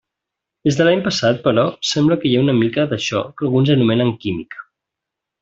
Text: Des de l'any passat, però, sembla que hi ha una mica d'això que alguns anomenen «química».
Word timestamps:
Des 0.69 0.77
de 0.77 0.85
l'any 0.87 1.03
passat, 1.07 1.37
però, 1.47 1.65
sembla 1.89 2.17
que 2.23 2.29
hi 2.29 2.31
ha 2.37 2.41
una 2.47 2.57
mica 2.63 2.87
d'això 2.95 3.23
que 3.37 3.47
alguns 3.49 3.71
anomenen 3.77 4.11
«química». 4.27 4.65